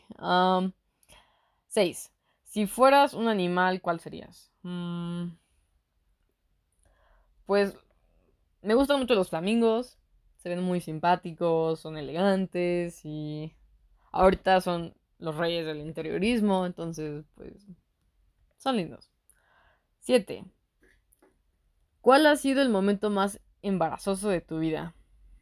6. 1.68 2.12
si 2.44 2.66
fueras 2.66 3.14
un 3.14 3.28
animal, 3.28 3.80
¿cuál 3.80 4.00
serías? 4.00 4.52
Mm, 4.62 5.30
pues 7.46 7.76
me 8.62 8.74
gustan 8.74 9.00
mucho 9.00 9.14
los 9.14 9.30
flamingos, 9.30 9.98
se 10.36 10.48
ven 10.48 10.62
muy 10.62 10.80
simpáticos, 10.80 11.80
son 11.80 11.96
elegantes 11.96 13.04
y 13.04 13.54
ahorita 14.12 14.60
son 14.60 14.94
los 15.18 15.36
reyes 15.36 15.64
del 15.66 15.78
interiorismo, 15.80 16.66
entonces 16.66 17.24
pues 17.34 17.66
son 18.58 18.76
lindos. 18.76 19.10
7. 20.00 20.44
¿Cuál 22.00 22.26
ha 22.26 22.36
sido 22.36 22.62
el 22.62 22.68
momento 22.68 23.10
más 23.10 23.40
embarazoso 23.62 24.28
de 24.28 24.40
tu 24.40 24.58
vida? 24.58 24.94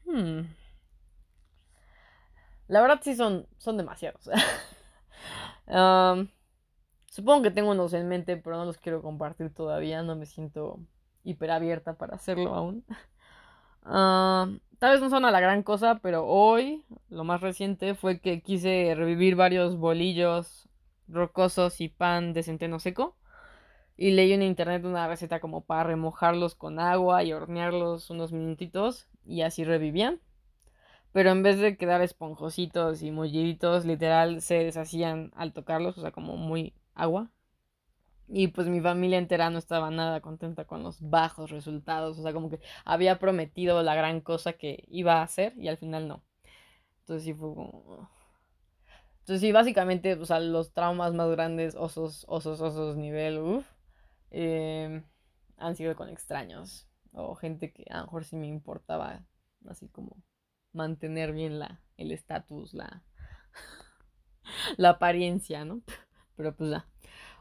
Hmm. 0.06 0.42
La 2.68 2.80
verdad 2.80 3.00
sí 3.02 3.16
son, 3.16 3.46
son 3.58 3.76
demasiados. 3.76 4.30
supongo 7.06 7.42
que 7.42 7.50
tengo 7.50 7.72
unos 7.72 7.92
en 7.94 8.08
mente, 8.08 8.36
pero 8.36 8.56
no 8.56 8.64
los 8.64 8.78
quiero 8.78 9.02
compartir 9.02 9.52
todavía. 9.52 10.02
No 10.02 10.14
me 10.16 10.26
siento 10.26 10.78
hiper 11.24 11.50
abierta 11.50 11.94
para 11.94 12.14
hacerlo 12.14 12.54
aún. 12.54 12.84
tal 13.82 14.92
vez 14.92 15.00
no 15.00 15.10
son 15.10 15.22
la 15.22 15.40
gran 15.40 15.62
cosa, 15.62 16.00
pero 16.02 16.26
hoy 16.26 16.84
lo 17.08 17.24
más 17.24 17.40
reciente 17.40 17.94
fue 17.94 18.20
que 18.20 18.42
quise 18.42 18.94
revivir 18.96 19.36
varios 19.36 19.76
bolillos 19.76 20.68
rocosos 21.08 21.80
y 21.80 21.88
pan 21.88 22.32
de 22.32 22.42
centeno 22.42 22.78
seco. 22.78 23.16
Y 24.00 24.12
leí 24.12 24.32
en 24.32 24.40
internet 24.40 24.86
una 24.86 25.06
receta 25.08 25.40
como 25.40 25.60
para 25.66 25.84
remojarlos 25.84 26.54
con 26.54 26.80
agua 26.80 27.22
y 27.22 27.34
hornearlos 27.34 28.08
unos 28.08 28.32
minutitos 28.32 29.10
y 29.26 29.42
así 29.42 29.62
revivían. 29.62 30.22
Pero 31.12 31.32
en 31.32 31.42
vez 31.42 31.58
de 31.58 31.76
quedar 31.76 32.00
esponjositos 32.00 33.02
y 33.02 33.10
mulliditos, 33.10 33.84
literal 33.84 34.40
se 34.40 34.54
deshacían 34.54 35.32
al 35.36 35.52
tocarlos, 35.52 35.98
o 35.98 36.00
sea, 36.00 36.12
como 36.12 36.38
muy 36.38 36.72
agua. 36.94 37.30
Y 38.26 38.48
pues 38.48 38.68
mi 38.68 38.80
familia 38.80 39.18
entera 39.18 39.50
no 39.50 39.58
estaba 39.58 39.90
nada 39.90 40.22
contenta 40.22 40.64
con 40.64 40.82
los 40.82 41.02
bajos 41.02 41.50
resultados, 41.50 42.18
o 42.18 42.22
sea, 42.22 42.32
como 42.32 42.48
que 42.48 42.60
había 42.86 43.18
prometido 43.18 43.82
la 43.82 43.94
gran 43.94 44.22
cosa 44.22 44.54
que 44.54 44.82
iba 44.88 45.16
a 45.16 45.24
hacer 45.24 45.52
y 45.58 45.68
al 45.68 45.76
final 45.76 46.08
no. 46.08 46.24
Entonces 47.00 47.36
sí 49.26 49.52
básicamente, 49.52 50.14
o 50.14 50.24
sea, 50.24 50.40
los 50.40 50.72
traumas 50.72 51.12
más 51.12 51.28
grandes, 51.28 51.74
osos, 51.74 52.24
osos, 52.28 52.62
osos, 52.62 52.96
nivel, 52.96 53.36
uff 53.40 53.79
han 55.60 55.76
sido 55.76 55.94
con 55.94 56.08
extraños 56.08 56.88
o 57.12 57.34
gente 57.34 57.72
que 57.72 57.84
a 57.90 57.98
lo 57.98 58.04
mejor 58.04 58.24
sí 58.24 58.36
me 58.36 58.46
importaba 58.46 59.24
así 59.68 59.88
como 59.88 60.22
mantener 60.72 61.32
bien 61.32 61.58
la, 61.58 61.80
el 61.96 62.12
estatus, 62.12 62.74
la, 62.74 63.02
la 64.76 64.90
apariencia, 64.90 65.64
¿no? 65.64 65.82
Pero 66.36 66.54
pues 66.56 66.70
ya. 66.70 66.86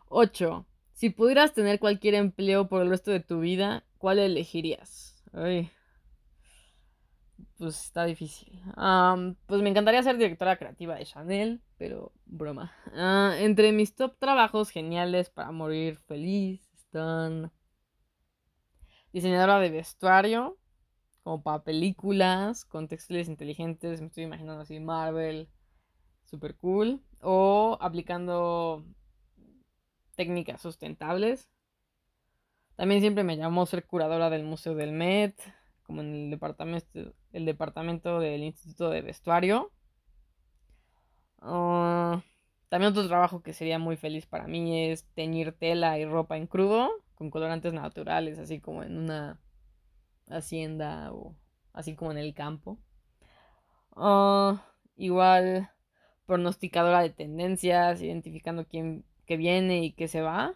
8. 0.07 0.65
Si 0.93 1.09
pudieras 1.09 1.53
tener 1.53 1.79
cualquier 1.79 2.15
empleo 2.15 2.67
por 2.67 2.81
el 2.81 2.89
resto 2.89 3.11
de 3.11 3.21
tu 3.21 3.39
vida, 3.39 3.85
¿cuál 3.97 4.19
elegirías? 4.19 5.23
Ay. 5.31 5.71
Pues 7.57 7.85
está 7.85 8.05
difícil. 8.05 8.61
pues 9.45 9.61
me 9.61 9.69
encantaría 9.69 10.03
ser 10.03 10.17
directora 10.17 10.57
creativa 10.57 10.95
de 10.95 11.05
Chanel, 11.05 11.61
pero 11.77 12.13
broma. 12.25 12.73
Ah, 12.93 13.35
entre 13.39 13.71
mis 13.71 13.95
top 13.95 14.17
trabajos 14.17 14.69
geniales 14.69 15.29
para 15.29 15.51
morir 15.51 15.97
feliz 15.97 16.69
están 16.73 17.51
diseñadora 19.13 19.59
de 19.59 19.69
vestuario, 19.69 20.57
como 21.23 21.41
para 21.43 21.63
películas, 21.63 22.65
con 22.65 22.87
textiles 22.87 23.27
inteligentes, 23.27 24.01
me 24.01 24.07
estoy 24.07 24.23
imaginando 24.23 24.61
así 24.61 24.79
Marvel, 24.79 25.49
super 26.23 26.55
cool, 26.55 27.01
o 27.21 27.77
aplicando 27.81 28.85
técnicas 30.15 30.61
sustentables. 30.61 31.49
También 32.75 33.01
siempre 33.01 33.23
me 33.23 33.37
llamó 33.37 33.65
ser 33.65 33.85
curadora 33.85 34.29
del 34.29 34.43
Museo 34.43 34.73
del 34.75 34.91
Met, 34.91 35.39
como 35.83 36.01
en 36.01 36.13
el 36.13 36.29
departamento, 36.29 37.13
el 37.33 37.45
departamento 37.45 38.19
del 38.19 38.43
Instituto 38.43 38.89
de 38.89 39.01
Vestuario. 39.01 39.71
Ah, 41.41 42.21
también 42.69 42.91
otro 42.91 43.07
trabajo 43.07 43.41
que 43.41 43.53
sería 43.53 43.79
muy 43.79 43.97
feliz 43.97 44.25
para 44.25 44.47
mí 44.47 44.89
es 44.89 45.05
teñir 45.15 45.53
tela 45.53 45.97
y 45.97 46.05
ropa 46.05 46.37
en 46.37 46.47
crudo 46.47 46.89
con 47.19 47.29
colorantes 47.29 47.73
naturales, 47.73 48.39
así 48.39 48.61
como 48.61 48.81
en 48.81 48.97
una 48.97 49.39
hacienda 50.29 51.13
o 51.13 51.35
así 51.73 51.95
como 51.95 52.11
en 52.11 52.17
el 52.17 52.33
campo. 52.33 52.79
Ah, 53.95 54.65
igual 54.95 55.69
pronosticadora 56.25 57.01
de 57.01 57.09
tendencias, 57.11 58.01
identificando 58.01 58.65
quién 58.65 59.03
que 59.25 59.37
viene 59.37 59.83
y 59.83 59.91
qué 59.91 60.07
se 60.07 60.21
va. 60.21 60.55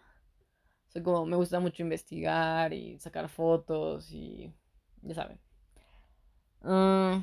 Soy 0.88 1.02
como 1.02 1.26
me 1.26 1.36
gusta 1.36 1.60
mucho 1.60 1.82
investigar 1.82 2.72
y 2.72 2.98
sacar 2.98 3.28
fotos 3.28 4.10
y 4.12 4.52
ya 5.02 5.14
saben. 5.14 5.38
Ah, 6.62 7.22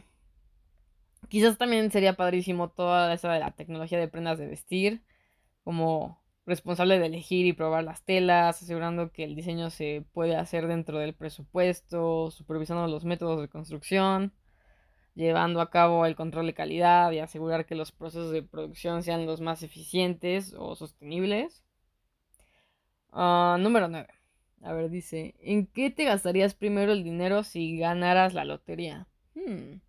Quizás 1.30 1.58
también 1.58 1.92
sería 1.92 2.14
padrísimo 2.18 2.70
toda 2.70 3.14
esa 3.14 3.32
de 3.32 3.40
la 3.40 3.52
tecnología 3.52 3.98
de 4.00 4.08
prendas 4.08 4.38
de 4.38 4.48
vestir, 4.48 5.02
como 5.64 6.21
responsable 6.46 7.00
de 7.00 7.06
elegir 7.06 7.46
y 7.46 7.54
probar 7.54 7.84
las 7.84 8.04
telas, 8.04 8.62
asegurando 8.62 9.12
que 9.12 9.24
el 9.24 9.36
diseño 9.36 9.70
se 9.70 10.06
puede 10.14 10.36
hacer 10.36 10.68
dentro 10.68 11.00
del 11.00 11.14
presupuesto, 11.14 12.32
supervisando 12.32 12.88
los 12.88 13.06
métodos 13.06 13.42
de 13.42 13.48
construcción, 13.48 14.34
llevando 15.16 15.62
a 15.62 15.70
cabo 15.70 16.06
el 16.06 16.16
control 16.16 16.48
de 16.48 16.54
calidad 16.54 17.12
y 17.12 17.20
asegurar 17.20 17.66
que 17.66 17.76
los 17.76 17.92
procesos 17.92 18.32
de 18.32 18.44
producción 18.44 19.04
sean 19.04 19.26
los 19.26 19.42
más 19.42 19.64
eficientes 19.64 20.54
o 20.58 20.76
sostenibles. 20.76 21.64
Ah, 23.12 23.58
número 23.60 23.88
9. 23.88 24.08
A 24.64 24.74
ver, 24.74 24.90
dice, 24.90 25.36
¿en 25.40 25.66
qué 25.68 25.90
te 25.90 26.06
gastarías 26.06 26.54
primero 26.54 26.92
el 26.92 27.04
dinero 27.04 27.44
si 27.44 27.78
ganaras 27.78 28.34
la 28.34 28.46
lotería? 28.46 29.08
Hmm. 29.34 29.80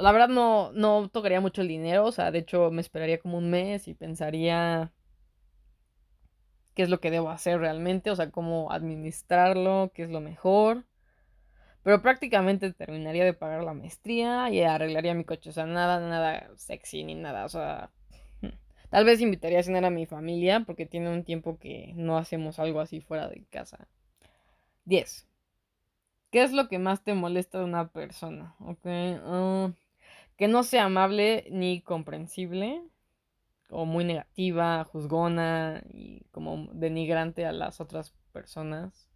La 0.00 0.12
verdad 0.12 0.28
no, 0.28 0.72
no 0.72 1.08
tocaría 1.08 1.40
mucho 1.40 1.62
el 1.62 1.68
dinero, 1.68 2.06
o 2.06 2.12
sea, 2.12 2.30
de 2.30 2.40
hecho 2.40 2.70
me 2.70 2.80
esperaría 2.80 3.18
como 3.18 3.38
un 3.38 3.50
mes 3.50 3.88
y 3.88 3.94
pensaría 3.94 4.92
qué 6.74 6.82
es 6.82 6.88
lo 6.88 7.00
que 7.00 7.10
debo 7.10 7.30
hacer 7.30 7.60
realmente, 7.60 8.10
o 8.10 8.16
sea, 8.16 8.30
cómo 8.30 8.72
administrarlo, 8.72 9.92
qué 9.94 10.04
es 10.04 10.10
lo 10.10 10.20
mejor. 10.20 10.84
Pero 11.82 12.02
prácticamente 12.02 12.72
terminaría 12.72 13.24
de 13.24 13.32
pagar 13.32 13.62
la 13.64 13.74
maestría 13.74 14.50
y 14.50 14.62
arreglaría 14.62 15.14
mi 15.14 15.24
coche, 15.24 15.50
o 15.50 15.52
sea, 15.52 15.66
nada, 15.66 16.00
nada 16.00 16.50
sexy 16.56 17.04
ni 17.04 17.14
nada, 17.14 17.44
o 17.46 17.48
sea, 17.48 17.90
tal 18.90 19.04
vez 19.04 19.20
invitaría 19.20 19.60
a 19.60 19.62
cenar 19.62 19.84
a 19.84 19.90
mi 19.90 20.06
familia 20.06 20.60
porque 20.66 20.86
tiene 20.86 21.10
un 21.10 21.24
tiempo 21.24 21.58
que 21.58 21.92
no 21.96 22.18
hacemos 22.18 22.58
algo 22.58 22.80
así 22.80 23.00
fuera 23.00 23.28
de 23.28 23.44
casa. 23.50 23.88
10. 24.84 25.26
¿Qué 26.30 26.42
es 26.42 26.52
lo 26.52 26.68
que 26.68 26.78
más 26.78 27.02
te 27.02 27.14
molesta 27.14 27.58
de 27.58 27.64
una 27.64 27.88
persona? 27.88 28.54
Ok. 28.60 28.86
Ah, 28.86 29.72
que 30.40 30.48
no 30.48 30.62
sea 30.62 30.86
amable 30.86 31.46
ni 31.50 31.82
comprensible, 31.82 32.82
o 33.68 33.84
muy 33.84 34.04
negativa, 34.04 34.84
juzgona 34.84 35.82
y 35.92 36.24
como 36.30 36.66
denigrante 36.72 37.44
a 37.44 37.52
las 37.52 37.78
otras 37.78 38.14
personas, 38.32 39.10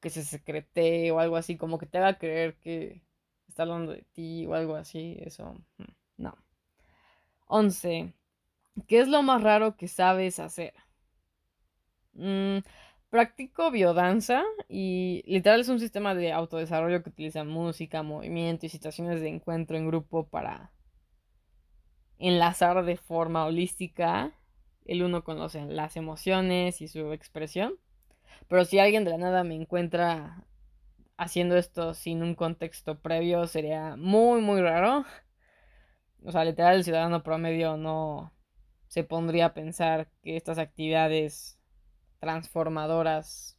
que 0.00 0.08
se 0.08 0.24
secrete 0.24 1.10
o 1.10 1.20
algo 1.20 1.36
así, 1.36 1.58
como 1.58 1.76
que 1.76 1.84
te 1.84 1.98
haga 1.98 2.16
creer 2.16 2.56
que 2.60 3.02
está 3.46 3.64
hablando 3.64 3.92
de 3.92 4.06
ti 4.14 4.46
o 4.46 4.54
algo 4.54 4.74
así, 4.74 5.18
eso 5.20 5.52
mm, 5.76 5.84
no. 6.16 6.34
11. 7.48 8.14
¿Qué 8.88 9.00
es 9.00 9.08
lo 9.08 9.22
más 9.22 9.42
raro 9.42 9.76
que 9.76 9.86
sabes 9.86 10.38
hacer? 10.38 10.72
Mm, 12.14 12.60
Practico 13.12 13.70
biodanza 13.70 14.42
y 14.70 15.22
literal 15.26 15.60
es 15.60 15.68
un 15.68 15.78
sistema 15.78 16.14
de 16.14 16.32
autodesarrollo 16.32 17.02
que 17.02 17.10
utiliza 17.10 17.44
música, 17.44 18.02
movimiento 18.02 18.64
y 18.64 18.70
situaciones 18.70 19.20
de 19.20 19.28
encuentro 19.28 19.76
en 19.76 19.86
grupo 19.86 20.30
para 20.30 20.72
enlazar 22.18 22.82
de 22.86 22.96
forma 22.96 23.44
holística 23.44 24.32
el 24.86 25.02
uno 25.02 25.24
con 25.24 25.36
los, 25.38 25.54
las 25.54 25.98
emociones 25.98 26.80
y 26.80 26.88
su 26.88 27.12
expresión. 27.12 27.74
Pero 28.48 28.64
si 28.64 28.78
alguien 28.78 29.04
de 29.04 29.10
la 29.10 29.18
nada 29.18 29.44
me 29.44 29.56
encuentra 29.56 30.46
haciendo 31.18 31.58
esto 31.58 31.92
sin 31.92 32.22
un 32.22 32.34
contexto 32.34 32.98
previo 33.02 33.46
sería 33.46 33.94
muy 33.94 34.40
muy 34.40 34.62
raro. 34.62 35.04
O 36.24 36.32
sea, 36.32 36.46
literal 36.46 36.76
el 36.76 36.84
ciudadano 36.84 37.22
promedio 37.22 37.76
no 37.76 38.32
se 38.88 39.04
pondría 39.04 39.44
a 39.44 39.54
pensar 39.54 40.10
que 40.22 40.38
estas 40.38 40.56
actividades 40.56 41.58
transformadoras 42.22 43.58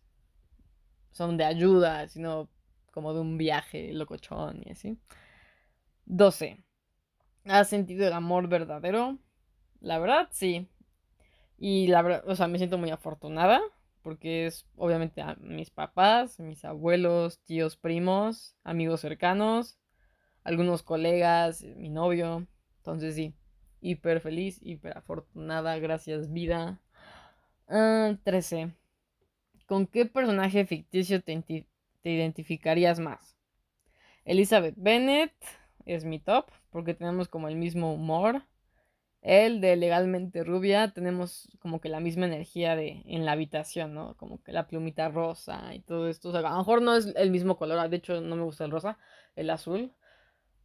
son 1.12 1.36
de 1.36 1.44
ayuda, 1.44 2.08
sino 2.08 2.50
como 2.94 3.14
de 3.14 3.20
un 3.20 3.38
viaje 3.38 3.92
locochón 3.92 4.62
y 4.66 4.72
así. 4.72 4.98
12. 6.06 6.64
¿Has 7.44 7.68
sentido 7.68 8.08
el 8.08 8.14
amor 8.14 8.48
verdadero? 8.48 9.20
La 9.82 10.00
verdad, 10.00 10.30
sí. 10.32 10.70
Y 11.58 11.88
la 11.88 12.02
verdad, 12.04 12.24
o 12.26 12.38
sea, 12.38 12.48
me 12.48 12.58
siento 12.58 12.78
muy 12.78 12.90
afortunada 12.90 13.60
porque 14.02 14.46
es 14.46 14.66
obviamente 14.78 15.22
a 15.22 15.36
mis 15.42 15.70
papás, 15.70 16.40
mis 16.40 16.64
abuelos, 16.64 17.40
tíos, 17.44 17.76
primos, 17.76 18.56
amigos 18.64 19.02
cercanos, 19.02 19.78
algunos 20.46 20.84
colegas, 20.84 21.64
mi 21.64 21.90
novio. 21.90 22.48
Entonces 22.78 23.16
sí, 23.16 23.36
hiper 23.82 24.22
feliz, 24.22 24.58
hiper 24.62 24.98
afortunada, 24.98 25.78
gracias 25.80 26.32
vida. 26.32 26.80
13. 27.68 28.64
Ah, 28.64 28.70
¿Con 29.66 29.88
qué 29.88 30.06
personaje 30.06 30.66
ficticio 30.66 31.24
te, 31.24 31.66
identificarías 32.04 33.00
más? 33.00 33.38
Elizabeth 34.26 34.76
Bennett 34.78 35.34
es 35.86 36.06
mi 36.06 36.20
top 36.20 36.52
porque 36.70 36.94
tenemos 36.94 37.28
como 37.28 37.48
el 37.48 37.56
mismo 37.56 37.94
humor. 37.94 38.44
El 39.22 39.62
de 39.62 39.78
legalmente 39.78 40.44
rubia 40.44 40.92
tenemos 40.92 41.50
como 41.60 41.80
que 41.80 41.88
la 41.88 42.02
misma 42.02 42.26
energía 42.26 42.76
de 42.76 43.04
en 43.06 43.26
la 43.26 43.32
habitación, 43.32 43.94
¿no? 43.94 44.18
Como 44.18 44.44
que 44.44 44.52
la 44.52 44.68
plumita 44.68 45.08
rosa 45.08 45.74
y 45.74 45.80
todo 45.80 46.10
esto. 46.10 46.36
A 46.36 46.42
lo 46.42 46.58
mejor 46.58 46.82
no 46.82 46.94
es 46.96 47.14
el 47.16 47.32
mismo 47.32 47.58
color, 47.58 47.90
de 47.90 47.96
hecho 47.96 48.20
no 48.20 48.36
me 48.36 48.44
gusta 48.44 48.66
el 48.66 48.72
rosa, 48.72 48.98
el 49.36 49.50
azul. 49.50 49.94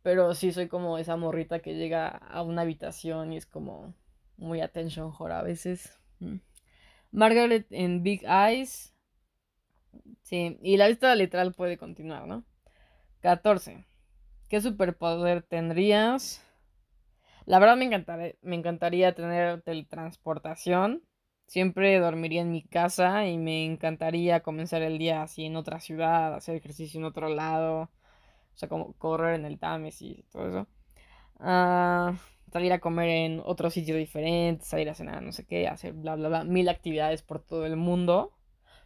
Pero 0.02 0.34
sí 0.34 0.52
soy 0.52 0.68
como 0.68 0.98
esa 0.98 1.16
morrita 1.16 1.60
que 1.60 1.74
llega 1.74 2.08
a 2.08 2.42
una 2.42 2.62
habitación 2.62 3.32
y 3.32 3.36
es 3.36 3.46
como 3.46 3.94
muy 4.36 4.60
attention 4.60 5.12
whore 5.16 5.34
a 5.34 5.42
veces. 5.42 6.00
Mm. 6.20 6.38
Margaret 7.10 7.66
en 7.70 8.02
Big 8.02 8.24
Eyes. 8.24 8.94
Sí, 10.22 10.58
y 10.62 10.76
la 10.76 10.88
lista 10.88 11.14
literal 11.14 11.54
puede 11.54 11.78
continuar, 11.78 12.26
¿no? 12.26 12.44
14. 13.20 13.86
¿Qué 14.48 14.60
superpoder 14.60 15.42
tendrías? 15.42 16.44
La 17.46 17.58
verdad 17.58 17.76
me 17.76 17.84
encantaría, 18.56 19.14
tener 19.14 19.62
teletransportación. 19.62 21.02
Siempre 21.46 21.98
dormiría 21.98 22.42
en 22.42 22.50
mi 22.52 22.62
casa 22.62 23.26
y 23.26 23.38
me 23.38 23.64
encantaría 23.64 24.40
comenzar 24.40 24.82
el 24.82 24.98
día 24.98 25.22
así 25.22 25.46
en 25.46 25.56
otra 25.56 25.80
ciudad, 25.80 26.34
hacer 26.34 26.56
ejercicio 26.56 26.98
en 27.00 27.04
otro 27.04 27.30
lado. 27.30 27.90
O 28.54 28.56
sea, 28.56 28.68
como 28.68 28.92
correr 28.94 29.36
en 29.36 29.46
el 29.46 29.58
Tames 29.58 30.02
y 30.02 30.24
todo 30.30 30.48
eso. 30.48 30.68
Ah 31.40 32.14
salir 32.52 32.72
a 32.72 32.80
comer 32.80 33.08
en 33.08 33.42
otro 33.44 33.70
sitio 33.70 33.96
diferente, 33.96 34.64
salir 34.64 34.88
a 34.88 34.94
cenar, 34.94 35.22
no 35.22 35.32
sé 35.32 35.44
qué, 35.44 35.68
hacer 35.68 35.92
bla, 35.92 36.16
bla, 36.16 36.28
bla, 36.28 36.44
mil 36.44 36.68
actividades 36.68 37.22
por 37.22 37.42
todo 37.42 37.66
el 37.66 37.76
mundo. 37.76 38.32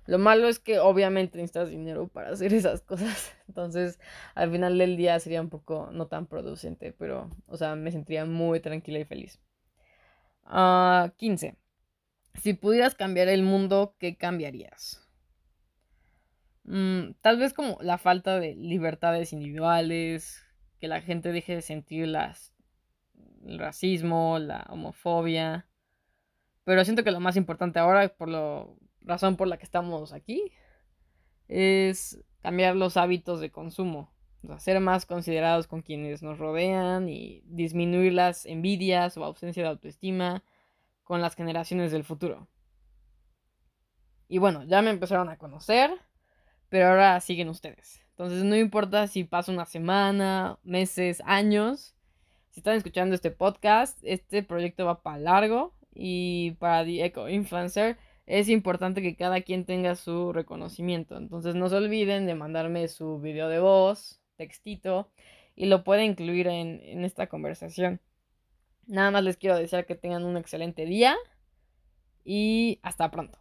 Lo 0.07 0.19
malo 0.19 0.49
es 0.49 0.59
que 0.59 0.81
obviamente 0.81 1.39
necesitas 1.39 1.71
dinero 1.71 2.09
para 2.09 2.31
hacer 2.31 2.53
esas 2.55 2.83
cosas. 2.83 3.35
Entonces, 3.49 3.99
al 4.35 4.51
final 4.51 4.79
del 4.79 4.97
día 4.97 5.19
sería 5.21 5.41
un 5.41 5.51
poco 5.51 5.91
no 5.93 6.07
tan 6.07 6.27
producente, 6.27 6.93
pero, 6.93 7.31
o 7.47 7.57
sea, 7.57 7.77
me 7.77 7.93
sentiría 7.93 8.25
muy 8.25 8.61
tranquila 8.61 8.99
y 8.99 9.05
feliz. 9.05 9.41
15. 10.45 10.49
Ah, 10.49 11.13
si 12.35 12.55
pudieras 12.55 12.95
cambiar 12.95 13.29
el 13.29 13.43
mundo, 13.43 13.95
¿qué 13.99 14.17
cambiarías? 14.17 15.09
Mm, 16.65 17.13
tal 17.21 17.39
vez 17.39 17.53
como 17.53 17.79
la 17.81 17.99
falta 17.99 18.39
de 18.39 18.55
libertades 18.55 19.33
individuales, 19.33 20.43
que 20.81 20.89
la 20.89 21.01
gente 21.01 21.33
deje 21.33 21.57
de 21.57 21.63
sentir 21.63 22.09
las 22.09 22.52
el 23.45 23.59
racismo, 23.59 24.39
la 24.39 24.67
homofobia. 24.69 25.67
Pero 26.65 26.85
siento 26.85 27.05
que 27.05 27.11
lo 27.11 27.21
más 27.21 27.37
importante 27.37 27.79
ahora, 27.79 28.09
por 28.09 28.29
la 28.29 28.67
razón 29.01 29.37
por 29.37 29.49
la 29.49 29.57
que 29.57 29.65
estamos 29.65 30.13
aquí, 30.13 30.53
es 31.49 32.23
cambiar 32.41 32.77
los 32.77 32.97
hábitos 32.97 33.41
de 33.41 33.51
consumo. 33.51 34.13
O 34.45 34.47
sea, 34.49 34.59
ser 34.59 34.81
más 34.81 35.07
considerados 35.07 35.67
con 35.67 35.83
quienes 35.83 36.23
nos 36.23 36.39
rodean 36.39 37.09
y 37.09 37.43
disminuir 37.47 38.13
las 38.13 38.45
envidias 38.47 39.17
o 39.17 39.25
ausencia 39.25 39.63
de 39.63 39.69
autoestima 39.69 40.43
con 41.05 41.21
las 41.21 41.37
generaciones 41.37 41.93
del 41.93 42.05
futuro. 42.05 42.49
Y 44.29 44.39
bueno, 44.39 44.65
ya 44.65 44.83
me 44.83 44.91
empezaron 44.91 45.29
a 45.29 45.37
conocer, 45.37 45.91
pero 46.69 46.89
ahora 46.89 47.21
siguen 47.21 47.49
ustedes. 47.49 48.03
Entonces 48.11 48.45
no 48.45 48.57
importa 48.57 49.07
si 49.07 49.25
pasa 49.25 49.53
una 49.53 49.67
semana, 49.67 50.59
meses, 50.65 51.23
años, 51.25 51.95
si 52.53 52.61
están 52.61 52.77
escuchando 52.77 53.15
este 53.15 53.31
podcast, 53.31 53.99
este 54.03 54.43
proyecto 54.43 54.85
va 54.85 55.03
para 55.03 55.19
largo 55.19 55.73
y 55.95 56.53
para 56.59 56.85
The 56.85 57.07
Eco 57.07 57.29
Influencer 57.31 57.97
es 58.27 58.51
importante 58.51 59.01
que 59.01 59.17
cada 59.17 59.41
quien 59.41 59.65
tenga 59.65 59.95
su 59.95 60.35
reconocimiento. 60.35 61.17
Entonces 61.17 61.55
no 61.55 61.71
se 61.71 61.77
olviden 61.77 62.27
de 62.27 62.35
mandarme 62.35 62.89
su 62.89 63.19
video 63.21 63.49
de 63.49 63.59
voz, 63.59 64.21
textito, 64.37 65.11
y 65.57 65.67
lo 65.67 65.83
pueden 65.83 66.11
incluir 66.11 66.47
en, 66.47 66.81
en 66.83 67.05
esta 67.05 67.27
conversación. 67.27 68.01
Nada 68.87 69.11
más 69.11 69.25
les 69.25 69.39
quiero 69.39 69.57
desear 69.57 69.87
que 69.87 69.95
tengan 69.95 70.25
un 70.25 70.37
excelente 70.37 70.85
día 70.85 71.17
y 72.23 72.81
hasta 72.83 73.11
pronto. 73.11 73.39